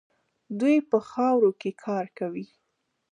[0.59, 2.47] دوی په خاورو کې کار کوي.